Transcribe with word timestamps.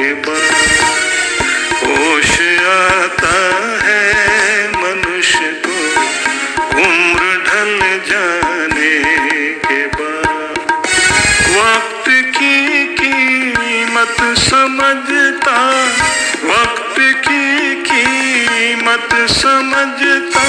के 0.00 0.12
बल 0.14 0.44
होश 1.80 2.30
आता 2.66 3.32
है 3.84 4.68
मनुष्य 4.74 5.48
को 5.64 5.74
उम्र 6.84 7.26
ढल 7.46 7.74
जाने 8.08 8.94
के 9.66 9.86
बाद। 9.96 10.58
वक्त 11.56 12.08
की 12.38 12.84
कीमत 13.00 14.16
समझता, 14.38 15.58
वक्त 16.44 16.96
की 17.28 17.74
कीमत 17.90 19.14
समझता, 19.30 20.46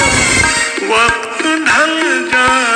वक्त 0.96 1.44
ढल 1.68 1.98
जा 2.34 2.71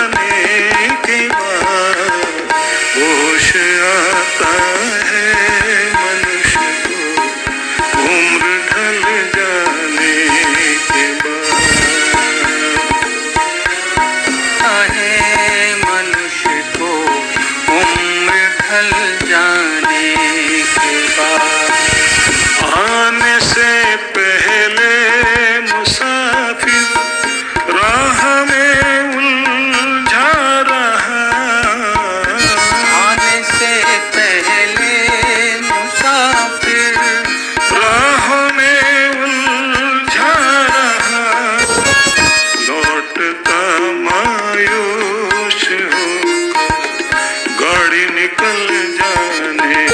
निकल 48.40 48.68
जाने 48.98 49.86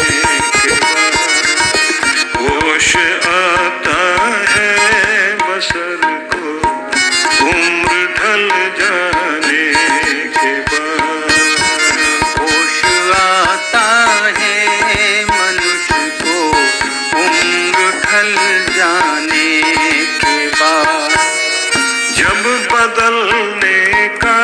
के 0.56 0.74
बाद 0.82 1.16
होश 2.38 2.96
आता 3.32 4.00
है 4.54 5.36
बसर 5.42 6.02
को 6.32 6.50
उम्र 7.50 8.00
ढल 8.18 8.48
जाने 8.80 9.62
के 10.38 10.54
बाद 10.72 11.32
होश 12.40 12.80
आता 13.20 13.86
है 14.40 15.24
मनुष्य 15.30 16.10
को 16.24 16.40
उम्र 17.22 17.92
ढल 18.06 18.34
जाने 18.78 19.50
के 20.24 20.48
बाद 20.62 21.18
जब 22.18 22.44
बदलने 22.74 24.08
का 24.26 24.40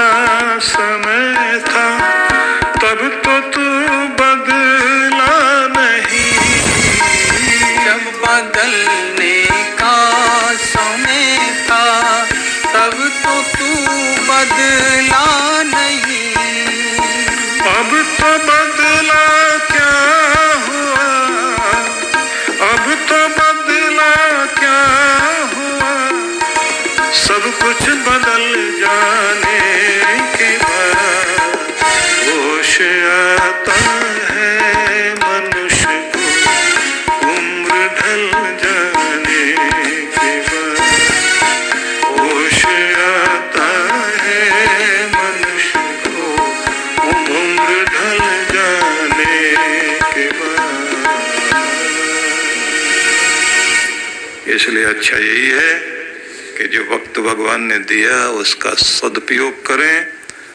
बदलने 8.97 9.46
इसलिए 54.55 54.83
अच्छा 54.83 55.17
यही 55.17 55.49
है 55.49 55.73
कि 56.57 56.67
जो 56.67 56.81
वक्त 56.93 57.19
भगवान 57.19 57.63
ने 57.63 57.77
दिया 57.79 58.17
उसका 58.41 58.73
सदुपयोग 58.73 59.65
करें। 59.65 60.16